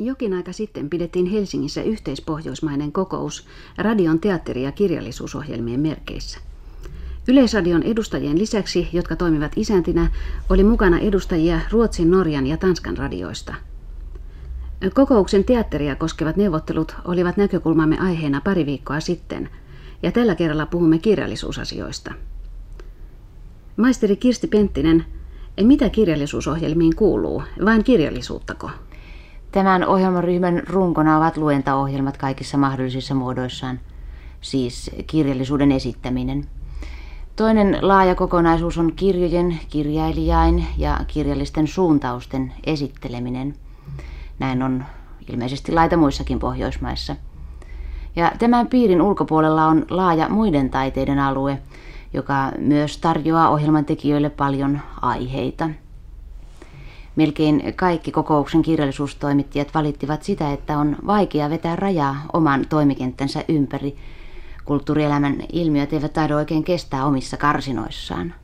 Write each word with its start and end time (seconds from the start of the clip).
Jokin 0.00 0.34
aika 0.34 0.52
sitten 0.52 0.90
pidettiin 0.90 1.26
Helsingissä 1.26 1.82
yhteispohjoismainen 1.82 2.92
kokous 2.92 3.46
radion 3.78 4.20
teatteri- 4.20 4.62
ja 4.62 4.72
kirjallisuusohjelmien 4.72 5.80
merkeissä. 5.80 6.38
Yleisradion 7.28 7.82
edustajien 7.82 8.38
lisäksi, 8.38 8.88
jotka 8.92 9.16
toimivat 9.16 9.52
isäntinä, 9.56 10.10
oli 10.48 10.64
mukana 10.64 10.98
edustajia 10.98 11.60
Ruotsin, 11.70 12.10
Norjan 12.10 12.46
ja 12.46 12.56
Tanskan 12.56 12.96
radioista. 12.96 13.54
Kokouksen 14.94 15.44
teatteria 15.44 15.96
koskevat 15.96 16.36
neuvottelut 16.36 16.96
olivat 17.04 17.36
näkökulmamme 17.36 17.98
aiheena 17.98 18.40
pari 18.40 18.66
viikkoa 18.66 19.00
sitten, 19.00 19.48
ja 20.02 20.12
tällä 20.12 20.34
kerralla 20.34 20.66
puhumme 20.66 20.98
kirjallisuusasioista. 20.98 22.12
Maisteri 23.76 24.16
Kirsti 24.16 24.46
Penttinen, 24.46 25.04
mitä 25.62 25.88
kirjallisuusohjelmiin 25.88 26.96
kuuluu, 26.96 27.42
vain 27.64 27.84
kirjallisuuttako? 27.84 28.70
Tämän 29.52 29.86
ohjelmaryhmän 29.86 30.62
runkona 30.68 31.16
ovat 31.16 31.36
luentaohjelmat 31.36 32.16
kaikissa 32.16 32.58
mahdollisissa 32.58 33.14
muodoissaan, 33.14 33.80
siis 34.40 34.90
kirjallisuuden 35.06 35.72
esittäminen. 35.72 36.44
Toinen 37.36 37.78
laaja 37.80 38.14
kokonaisuus 38.14 38.78
on 38.78 38.92
kirjojen, 38.96 39.58
kirjailijain 39.68 40.66
ja 40.78 41.00
kirjallisten 41.06 41.66
suuntausten 41.66 42.52
esitteleminen. 42.64 43.54
Näin 44.38 44.62
on 44.62 44.84
ilmeisesti 45.28 45.72
laita 45.72 45.96
muissakin 45.96 46.38
Pohjoismaissa. 46.38 47.16
Ja 48.16 48.32
tämän 48.38 48.66
piirin 48.66 49.02
ulkopuolella 49.02 49.66
on 49.66 49.86
laaja 49.90 50.28
muiden 50.28 50.70
taiteiden 50.70 51.18
alue, 51.18 51.58
joka 52.12 52.52
myös 52.58 52.98
tarjoaa 52.98 53.48
ohjelman 53.48 53.84
tekijöille 53.84 54.30
paljon 54.30 54.80
aiheita. 55.00 55.70
Melkein 57.20 57.62
kaikki 57.76 58.10
kokouksen 58.10 58.62
kirjallisuustoimittajat 58.62 59.74
valittivat 59.74 60.22
sitä, 60.22 60.52
että 60.52 60.78
on 60.78 60.96
vaikea 61.06 61.50
vetää 61.50 61.76
rajaa 61.76 62.16
oman 62.32 62.64
toimikenttänsä 62.68 63.44
ympäri. 63.48 63.96
Kulttuurielämän 64.64 65.36
ilmiöt 65.52 65.92
eivät 65.92 66.12
taida 66.12 66.36
oikein 66.36 66.64
kestää 66.64 67.06
omissa 67.06 67.36
karsinoissaan. 67.36 68.34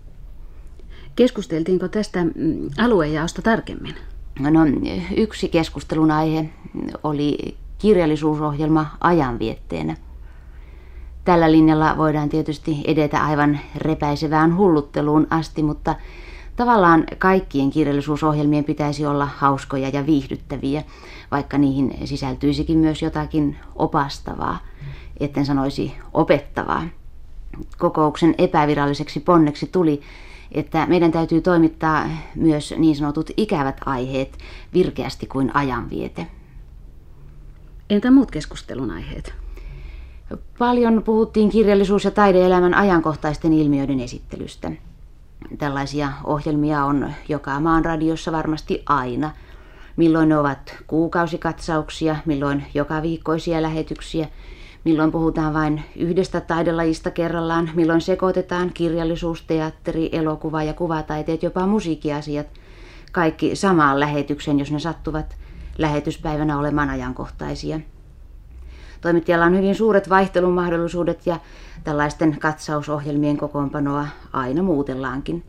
Keskusteltiinko 1.16 1.88
tästä 1.88 2.24
mm, 2.24 2.32
aluejaosta 2.78 3.42
tarkemmin? 3.42 3.94
No, 4.40 4.60
yksi 5.16 5.48
keskustelun 5.48 6.10
aihe 6.10 6.50
oli 7.04 7.56
kirjallisuusohjelma 7.78 8.86
ajanvietteenä. 9.00 9.96
Tällä 11.24 11.52
linjalla 11.52 11.96
voidaan 11.98 12.28
tietysti 12.28 12.80
edetä 12.84 13.24
aivan 13.24 13.58
repäisevään 13.76 14.56
hullutteluun 14.56 15.26
asti, 15.30 15.62
mutta 15.62 15.94
Tavallaan 16.56 17.04
kaikkien 17.18 17.70
kirjallisuusohjelmien 17.70 18.64
pitäisi 18.64 19.06
olla 19.06 19.28
hauskoja 19.36 19.88
ja 19.88 20.06
viihdyttäviä, 20.06 20.82
vaikka 21.30 21.58
niihin 21.58 21.94
sisältyisikin 22.04 22.78
myös 22.78 23.02
jotakin 23.02 23.56
opastavaa, 23.74 24.58
etten 25.20 25.46
sanoisi 25.46 25.92
opettavaa. 26.12 26.82
Kokouksen 27.78 28.34
epäviralliseksi 28.38 29.20
ponneksi 29.20 29.66
tuli, 29.66 30.00
että 30.52 30.86
meidän 30.86 31.12
täytyy 31.12 31.40
toimittaa 31.40 32.08
myös 32.34 32.74
niin 32.78 32.96
sanotut 32.96 33.30
ikävät 33.36 33.80
aiheet 33.86 34.38
virkeästi 34.74 35.26
kuin 35.26 35.56
ajanviete. 35.56 36.26
Entä 37.90 38.10
muut 38.10 38.30
keskustelun 38.30 38.90
aiheet? 38.90 39.34
Paljon 40.58 41.02
puhuttiin 41.02 41.50
kirjallisuus- 41.50 42.04
ja 42.04 42.10
taideelämän 42.10 42.74
ajankohtaisten 42.74 43.52
ilmiöiden 43.52 44.00
esittelystä. 44.00 44.72
Tällaisia 45.58 46.12
ohjelmia 46.24 46.84
on 46.84 47.10
joka 47.28 47.60
maan 47.60 47.84
radiossa 47.84 48.32
varmasti 48.32 48.82
aina. 48.86 49.30
Milloin 49.96 50.28
ne 50.28 50.38
ovat 50.38 50.76
kuukausikatsauksia, 50.86 52.16
milloin 52.26 52.64
joka 52.74 53.02
viikkoisia 53.02 53.62
lähetyksiä, 53.62 54.28
milloin 54.84 55.12
puhutaan 55.12 55.54
vain 55.54 55.82
yhdestä 55.96 56.40
taidelajista 56.40 57.10
kerrallaan, 57.10 57.70
milloin 57.74 58.00
sekoitetaan 58.00 58.70
kirjallisuus, 58.74 59.42
teatteri, 59.42 60.08
elokuva 60.12 60.62
ja 60.62 60.74
kuvataiteet, 60.74 61.42
jopa 61.42 61.66
musiikkiasiat. 61.66 62.46
Kaikki 63.12 63.56
samaan 63.56 64.00
lähetykseen, 64.00 64.58
jos 64.58 64.72
ne 64.72 64.78
sattuvat 64.78 65.36
lähetyspäivänä 65.78 66.58
olemaan 66.58 66.90
ajankohtaisia. 66.90 67.80
Toimittajalla 69.06 69.46
on 69.46 69.56
hyvin 69.56 69.74
suuret 69.74 70.08
vaihtelumahdollisuudet 70.08 71.26
ja 71.26 71.40
tällaisten 71.84 72.38
katsausohjelmien 72.40 73.36
kokoonpanoa 73.36 74.06
aina 74.32 74.62
muutellaankin. 74.62 75.44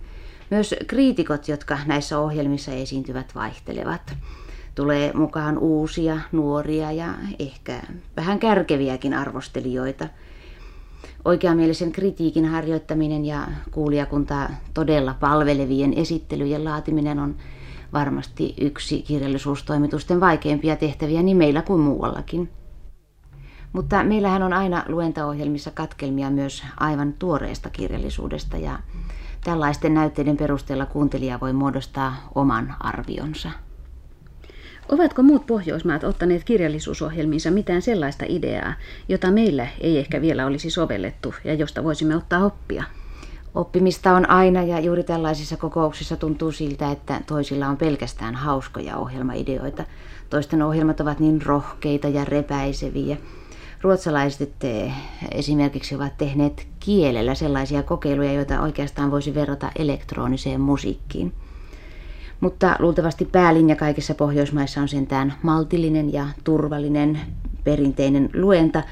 Myös 0.49 0.75
kriitikot, 0.87 1.47
jotka 1.47 1.77
näissä 1.85 2.19
ohjelmissa 2.19 2.71
esiintyvät, 2.71 3.35
vaihtelevat. 3.35 4.15
Tulee 4.75 5.13
mukaan 5.13 5.57
uusia, 5.57 6.17
nuoria 6.31 6.91
ja 6.91 7.13
ehkä 7.39 7.81
vähän 8.17 8.39
kärkeviäkin 8.39 9.13
arvostelijoita. 9.13 10.07
Oikeamielisen 11.25 11.91
kritiikin 11.91 12.45
harjoittaminen 12.45 13.25
ja 13.25 13.47
kuulijakuntaa 13.71 14.49
todella 14.73 15.15
palvelevien 15.19 15.93
esittelyjen 15.93 16.63
laatiminen 16.63 17.19
on 17.19 17.35
varmasti 17.93 18.53
yksi 18.61 19.01
kirjallisuustoimitusten 19.01 20.19
vaikeimpia 20.19 20.75
tehtäviä 20.75 21.23
niin 21.23 21.37
meillä 21.37 21.61
kuin 21.61 21.81
muuallakin. 21.81 22.49
Mutta 23.77 24.03
meillähän 24.03 24.43
on 24.43 24.53
aina 24.53 24.83
luentaohjelmissa 24.87 25.71
katkelmia 25.71 26.29
myös 26.29 26.63
aivan 26.79 27.13
tuoreesta 27.13 27.69
kirjallisuudesta 27.69 28.57
ja 28.57 28.79
tällaisten 29.43 29.93
näytteiden 29.93 30.37
perusteella 30.37 30.85
kuuntelija 30.85 31.39
voi 31.39 31.53
muodostaa 31.53 32.29
oman 32.35 32.75
arvionsa. 32.79 33.49
Ovatko 34.89 35.23
muut 35.23 35.45
Pohjoismaat 35.47 36.03
ottaneet 36.03 36.43
kirjallisuusohjelmiinsa 36.43 37.51
mitään 37.51 37.81
sellaista 37.81 38.25
ideaa, 38.27 38.73
jota 39.09 39.31
meillä 39.31 39.67
ei 39.81 39.97
ehkä 39.97 40.21
vielä 40.21 40.45
olisi 40.45 40.69
sovellettu 40.69 41.33
ja 41.43 41.53
josta 41.53 41.83
voisimme 41.83 42.15
ottaa 42.15 42.45
oppia? 42.45 42.83
Oppimista 43.55 44.15
on 44.15 44.29
aina 44.29 44.63
ja 44.63 44.79
juuri 44.79 45.03
tällaisissa 45.03 45.57
kokouksissa 45.57 46.15
tuntuu 46.15 46.51
siltä, 46.51 46.91
että 46.91 47.21
toisilla 47.27 47.67
on 47.67 47.77
pelkästään 47.77 48.35
hauskoja 48.35 48.97
ohjelmaideoita. 48.97 49.83
Toisten 50.29 50.61
ohjelmat 50.61 50.99
ovat 50.99 51.19
niin 51.19 51.41
rohkeita 51.41 52.07
ja 52.07 52.25
repäiseviä 52.25 53.17
ruotsalaiset 53.81 54.53
esimerkiksi 55.31 55.95
ovat 55.95 56.17
tehneet 56.17 56.67
kielellä 56.79 57.35
sellaisia 57.35 57.83
kokeiluja, 57.83 58.33
joita 58.33 58.61
oikeastaan 58.61 59.11
voisi 59.11 59.35
verrata 59.35 59.71
elektroniseen 59.75 60.61
musiikkiin. 60.61 61.33
Mutta 62.39 62.75
luultavasti 62.79 63.25
päälinja 63.25 63.75
kaikissa 63.75 64.15
Pohjoismaissa 64.15 64.81
on 64.81 64.87
sentään 64.87 65.33
maltillinen 65.41 66.13
ja 66.13 66.27
turvallinen 66.43 67.19
perinteinen 67.63 68.29
luenta, 68.33 68.83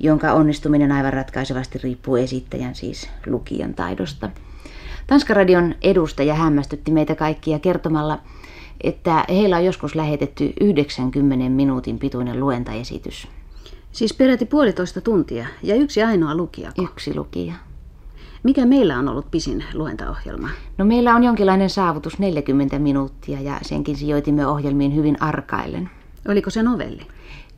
jonka 0.00 0.32
onnistuminen 0.32 0.92
aivan 0.92 1.12
ratkaisevasti 1.12 1.78
riippuu 1.82 2.16
esittäjän, 2.16 2.74
siis 2.74 3.10
lukijan 3.26 3.74
taidosta. 3.74 4.30
Tanskan 5.06 5.36
radion 5.36 5.74
edustaja 5.82 6.34
hämmästytti 6.34 6.90
meitä 6.90 7.14
kaikkia 7.14 7.58
kertomalla, 7.58 8.18
että 8.80 9.24
heillä 9.28 9.56
on 9.56 9.64
joskus 9.64 9.94
lähetetty 9.94 10.52
90 10.60 11.48
minuutin 11.48 11.98
pituinen 11.98 12.40
luentaesitys. 12.40 13.28
Siis 13.92 14.14
peräti 14.14 14.46
puolitoista 14.46 15.00
tuntia 15.00 15.46
ja 15.62 15.74
yksi 15.74 16.02
ainoa 16.02 16.34
lukija. 16.34 16.72
Yksi 16.82 17.16
lukija. 17.16 17.54
Mikä 18.42 18.66
meillä 18.66 18.98
on 18.98 19.08
ollut 19.08 19.30
pisin 19.30 19.64
luentaohjelma? 19.74 20.48
No 20.78 20.84
meillä 20.84 21.14
on 21.14 21.24
jonkinlainen 21.24 21.70
saavutus 21.70 22.18
40 22.18 22.78
minuuttia 22.78 23.40
ja 23.40 23.58
senkin 23.62 23.96
sijoitimme 23.96 24.46
ohjelmiin 24.46 24.94
hyvin 24.94 25.22
arkaillen. 25.22 25.90
Oliko 26.28 26.50
se 26.50 26.62
novelli? 26.62 27.06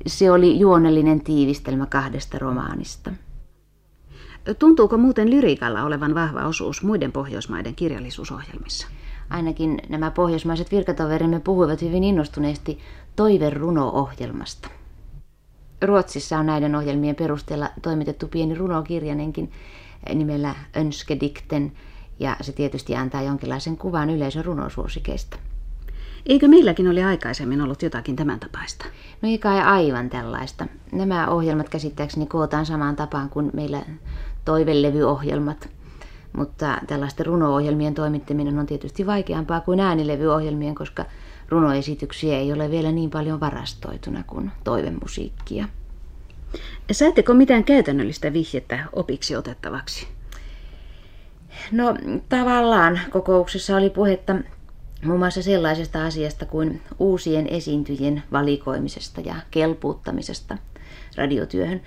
Se 0.06 0.30
oli 0.30 0.58
juonellinen 0.58 1.20
tiivistelmä 1.20 1.86
kahdesta 1.86 2.38
romaanista. 2.38 3.10
Tuntuuko 4.58 4.98
muuten 4.98 5.30
lyriikalla 5.30 5.84
olevan 5.84 6.14
vahva 6.14 6.46
osuus 6.46 6.82
muiden 6.82 7.12
pohjoismaiden 7.12 7.74
kirjallisuusohjelmissa? 7.74 8.88
Ainakin 9.30 9.78
nämä 9.88 10.10
pohjoismaiset 10.10 10.70
virkatoverimme 10.70 11.40
puhuivat 11.40 11.82
hyvin 11.82 12.04
innostuneesti 12.04 12.78
toiveruno-ohjelmasta. 13.16 14.68
Ruotsissa 15.82 16.38
on 16.38 16.46
näiden 16.46 16.74
ohjelmien 16.74 17.16
perusteella 17.16 17.70
toimitettu 17.82 18.28
pieni 18.28 18.54
runokirjanenkin 18.54 19.52
nimellä 20.14 20.54
Önskedikten, 20.76 21.72
ja 22.20 22.36
se 22.40 22.52
tietysti 22.52 22.96
antaa 22.96 23.22
jonkinlaisen 23.22 23.76
kuvan 23.76 24.10
yleisön 24.10 24.44
runosuosikeista. 24.44 25.36
Eikö 26.26 26.48
meilläkin 26.48 26.88
oli 26.88 27.02
aikaisemmin 27.02 27.60
ollut 27.60 27.82
jotakin 27.82 28.16
tämän 28.16 28.40
tapaista? 28.40 28.84
No 29.22 29.28
ei 29.28 29.38
kai 29.38 29.60
aivan 29.60 30.10
tällaista. 30.10 30.66
Nämä 30.92 31.28
ohjelmat 31.28 31.68
käsittääkseni 31.68 32.26
kootaan 32.26 32.66
samaan 32.66 32.96
tapaan 32.96 33.30
kuin 33.30 33.50
meillä 33.54 33.82
toivelevyohjelmat. 34.44 35.68
Mutta 36.32 36.78
tällaisten 36.86 37.26
runo-ohjelmien 37.26 37.94
toimittaminen 37.94 38.58
on 38.58 38.66
tietysti 38.66 39.06
vaikeampaa 39.06 39.60
kuin 39.60 39.80
äänilevyohjelmien, 39.80 40.74
koska 40.74 41.04
runoesityksiä 41.50 42.38
ei 42.38 42.52
ole 42.52 42.70
vielä 42.70 42.92
niin 42.92 43.10
paljon 43.10 43.40
varastoituna 43.40 44.24
kuin 44.26 44.50
toivemusiikkia. 44.64 45.68
Saitteko 46.92 47.34
mitään 47.34 47.64
käytännöllistä 47.64 48.32
vihjettä 48.32 48.84
opiksi 48.92 49.36
otettavaksi? 49.36 50.08
No 51.72 51.94
tavallaan 52.28 53.00
kokouksessa 53.10 53.76
oli 53.76 53.90
puhetta 53.90 54.36
muun 55.04 55.18
muassa 55.18 55.42
sellaisesta 55.42 56.04
asiasta 56.04 56.46
kuin 56.46 56.80
uusien 56.98 57.46
esiintyjien 57.46 58.22
valikoimisesta 58.32 59.20
ja 59.20 59.34
kelpuuttamisesta 59.50 60.58
radiotyöhön. 61.16 61.80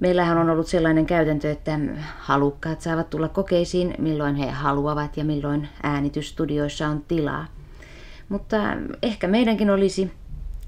Meillähän 0.00 0.38
on 0.38 0.50
ollut 0.50 0.66
sellainen 0.66 1.06
käytäntö, 1.06 1.50
että 1.50 1.78
halukkaat 2.18 2.80
saavat 2.80 3.10
tulla 3.10 3.28
kokeisiin 3.28 3.94
milloin 3.98 4.34
he 4.34 4.50
haluavat 4.50 5.16
ja 5.16 5.24
milloin 5.24 5.68
äänitysstudioissa 5.82 6.88
on 6.88 7.04
tilaa. 7.08 7.46
Mutta 8.28 8.56
ehkä 9.02 9.28
meidänkin 9.28 9.70
olisi 9.70 10.10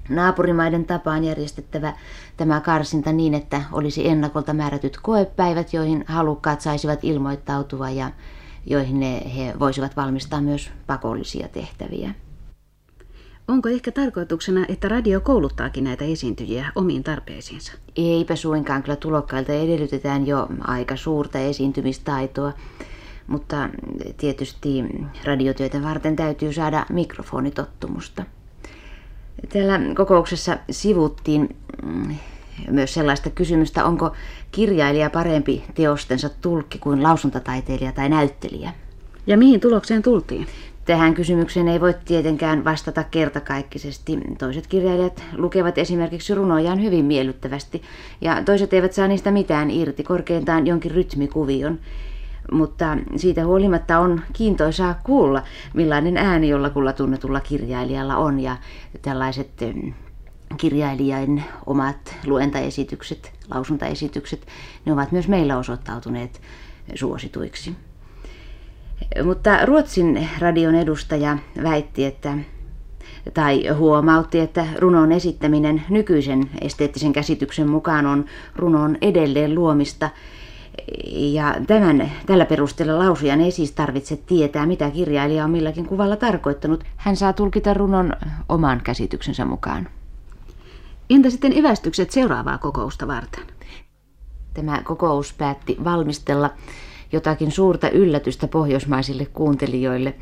naapurimaiden 0.09 0.85
tapaan 0.85 1.23
järjestettävä 1.23 1.93
tämä 2.37 2.61
karsinta 2.61 3.11
niin, 3.11 3.33
että 3.33 3.61
olisi 3.71 4.07
ennakolta 4.07 4.53
määrätyt 4.53 4.97
koepäivät, 5.01 5.73
joihin 5.73 6.05
halukkaat 6.07 6.61
saisivat 6.61 6.99
ilmoittautua 7.03 7.89
ja 7.89 8.11
joihin 8.65 8.99
ne, 8.99 9.21
he 9.35 9.53
voisivat 9.59 9.97
valmistaa 9.97 10.41
myös 10.41 10.71
pakollisia 10.87 11.47
tehtäviä. 11.47 12.13
Onko 13.47 13.69
ehkä 13.69 13.91
tarkoituksena, 13.91 14.65
että 14.69 14.87
radio 14.87 15.21
kouluttaakin 15.21 15.83
näitä 15.83 16.05
esiintyjiä 16.05 16.71
omiin 16.75 17.03
tarpeisiinsa? 17.03 17.73
Eipä 17.95 18.35
suinkaan, 18.35 18.83
kyllä 18.83 18.95
tulokkailta 18.95 19.53
edellytetään 19.53 20.27
jo 20.27 20.47
aika 20.61 20.95
suurta 20.95 21.39
esiintymistaitoa, 21.39 22.53
mutta 23.29 23.69
tietysti 24.17 24.83
radiotyötä 25.23 25.83
varten 25.83 26.15
täytyy 26.15 26.53
saada 26.53 26.85
mikrofonitottumusta. 26.89 28.23
Täällä 29.49 29.79
kokouksessa 29.95 30.57
sivuttiin 30.71 31.55
mm, 31.83 32.15
myös 32.71 32.93
sellaista 32.93 33.29
kysymystä, 33.29 33.85
onko 33.85 34.15
kirjailija 34.51 35.09
parempi 35.09 35.63
teostensa 35.75 36.29
tulkki 36.29 36.77
kuin 36.77 37.03
lausuntataiteilija 37.03 37.91
tai 37.91 38.09
näyttelijä. 38.09 38.73
Ja 39.27 39.37
mihin 39.37 39.59
tulokseen 39.59 40.01
tultiin? 40.01 40.47
Tähän 40.85 41.13
kysymykseen 41.13 41.67
ei 41.67 41.81
voi 41.81 41.93
tietenkään 42.05 42.63
vastata 42.63 43.03
kertakaikkisesti. 43.03 44.17
Toiset 44.37 44.67
kirjailijat 44.67 45.23
lukevat 45.37 45.77
esimerkiksi 45.77 46.35
runojaan 46.35 46.81
hyvin 46.81 47.05
miellyttävästi 47.05 47.81
ja 48.21 48.43
toiset 48.43 48.73
eivät 48.73 48.93
saa 48.93 49.07
niistä 49.07 49.31
mitään 49.31 49.71
irti, 49.71 50.03
korkeintaan 50.03 50.67
jonkin 50.67 50.91
rytmikuvion. 50.91 51.79
Mutta 52.51 52.97
siitä 53.15 53.45
huolimatta 53.45 53.99
on 53.99 54.21
kiintoisaa 54.33 54.99
kuulla, 55.03 55.43
millainen 55.73 56.17
ääni 56.17 56.49
jollakulla 56.49 56.93
tunnetulla 56.93 57.39
kirjailijalla 57.39 58.17
on 58.17 58.39
ja 58.39 58.57
tällaiset 59.01 59.49
kirjailijain 60.57 61.43
omat 61.65 62.15
luentaesitykset, 62.25 63.31
lausuntaesitykset, 63.53 64.47
ne 64.85 64.93
ovat 64.93 65.11
myös 65.11 65.27
meillä 65.27 65.57
osoittautuneet 65.57 66.41
suosituiksi. 66.95 67.75
Mutta 69.23 69.65
Ruotsin 69.65 70.29
radion 70.39 70.75
edustaja 70.75 71.37
väitti, 71.63 72.05
että 72.05 72.37
tai 73.33 73.67
huomautti, 73.67 74.39
että 74.39 74.65
runon 74.77 75.11
esittäminen 75.11 75.83
nykyisen 75.89 76.49
esteettisen 76.61 77.13
käsityksen 77.13 77.69
mukaan 77.69 78.05
on 78.05 78.25
runon 78.55 78.97
edelleen 79.01 79.55
luomista. 79.55 80.09
Ja 81.13 81.55
tämän, 81.67 82.11
tällä 82.25 82.45
perusteella 82.45 82.99
lausujan 82.99 83.41
ei 83.41 83.51
siis 83.51 83.71
tarvitse 83.71 84.17
tietää, 84.17 84.65
mitä 84.65 84.91
kirjailija 84.91 85.43
on 85.43 85.51
milläkin 85.51 85.85
kuvalla 85.85 86.15
tarkoittanut. 86.15 86.83
Hän 86.95 87.15
saa 87.15 87.33
tulkita 87.33 87.73
runon 87.73 88.13
oman 88.49 88.81
käsityksensä 88.83 89.45
mukaan. 89.45 89.87
Entä 91.09 91.29
sitten 91.29 91.57
evästykset 91.57 92.11
seuraavaa 92.11 92.57
kokousta 92.57 93.07
varten? 93.07 93.43
Tämä 94.53 94.81
kokous 94.83 95.33
päätti 95.33 95.77
valmistella 95.83 96.49
jotakin 97.11 97.51
suurta 97.51 97.89
yllätystä 97.89 98.47
pohjoismaisille 98.47 99.25
kuuntelijoille, 99.25 100.15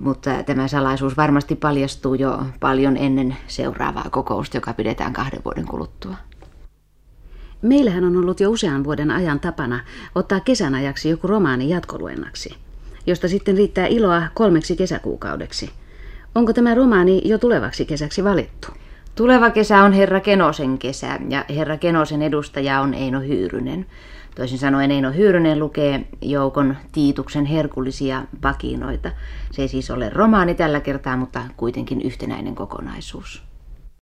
mutta 0.00 0.42
tämä 0.42 0.68
salaisuus 0.68 1.16
varmasti 1.16 1.54
paljastuu 1.54 2.14
jo 2.14 2.38
paljon 2.60 2.96
ennen 2.96 3.36
seuraavaa 3.46 4.06
kokousta, 4.10 4.56
joka 4.56 4.72
pidetään 4.72 5.12
kahden 5.12 5.40
vuoden 5.44 5.66
kuluttua. 5.66 6.16
Meillähän 7.62 8.04
on 8.04 8.16
ollut 8.16 8.40
jo 8.40 8.50
usean 8.50 8.84
vuoden 8.84 9.10
ajan 9.10 9.40
tapana 9.40 9.80
ottaa 10.14 10.40
kesän 10.40 10.74
ajaksi 10.74 11.08
joku 11.08 11.26
romaani 11.26 11.68
jatkoluennaksi, 11.68 12.56
josta 13.06 13.28
sitten 13.28 13.56
riittää 13.56 13.86
iloa 13.86 14.22
kolmeksi 14.34 14.76
kesäkuukaudeksi. 14.76 15.70
Onko 16.34 16.52
tämä 16.52 16.74
romaani 16.74 17.22
jo 17.24 17.38
tulevaksi 17.38 17.84
kesäksi 17.84 18.24
valittu? 18.24 18.68
Tuleva 19.14 19.50
kesä 19.50 19.82
on 19.82 19.92
Herra 19.92 20.20
Kenosen 20.20 20.78
kesä 20.78 21.18
ja 21.28 21.44
Herra 21.56 21.78
Kenosen 21.78 22.22
edustaja 22.22 22.80
on 22.80 22.94
Eino 22.94 23.20
Hyyrynen. 23.20 23.86
Toisin 24.34 24.58
sanoen 24.58 24.90
Eino 24.90 25.12
Hyyrynen 25.12 25.58
lukee 25.58 26.04
joukon 26.22 26.76
Tiituksen 26.92 27.44
herkullisia 27.44 28.24
pakinoita. 28.40 29.10
Se 29.50 29.62
ei 29.62 29.68
siis 29.68 29.90
ole 29.90 30.10
romaani 30.10 30.54
tällä 30.54 30.80
kertaa, 30.80 31.16
mutta 31.16 31.42
kuitenkin 31.56 32.02
yhtenäinen 32.02 32.54
kokonaisuus. 32.54 33.51